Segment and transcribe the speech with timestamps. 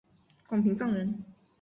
[0.47, 1.23] 广平酂人。